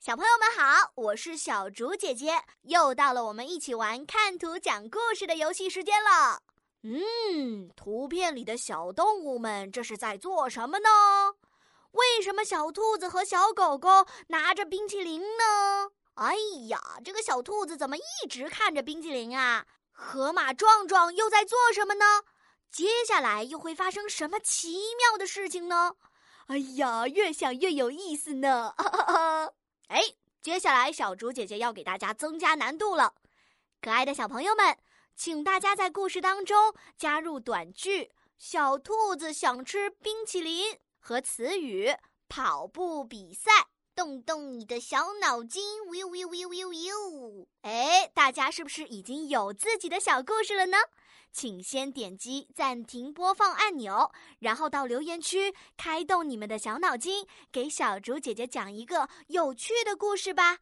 [0.00, 6.40] 小朋友们好，我是小竹姐姐，又到了我们一起玩看图讲故事的游戏时间了。
[6.84, 10.88] 嗯，图片里的小动物们这是在做什么呢？
[11.90, 15.90] 为什么小兔子和小狗狗拿着冰淇淋呢？
[16.14, 16.34] 哎
[16.68, 19.66] 呀，这个小兔子怎么一直看着冰淇淋啊？
[19.92, 22.22] 河马壮壮又在做什么呢？
[22.72, 25.96] 接下来又会发生什么奇妙的事情呢？
[26.46, 28.72] 哎呀，越想越有意思呢！
[28.78, 29.52] 哈哈哈。
[29.90, 30.00] 哎，
[30.40, 33.12] 接下来小竹姐姐要给大家增加难度了。
[33.80, 34.78] 可爱的小朋友们，
[35.16, 41.92] 请大家在故事当中加入短句“小兔子想吃冰淇淋”和词语
[42.30, 43.50] “跑步比赛”，
[43.96, 45.82] 动动你的小脑筋。
[45.86, 46.70] 呜呜呜呜
[47.16, 47.48] 呜！
[47.62, 47.79] 哎，
[48.20, 50.76] 大家是不是已经有自己的小故事了呢？
[51.32, 60.58] 请先点击暂停播放按钮，然后到留言区开动你们的小脑筋，给小竹姐姐讲一个有趣的故事吧。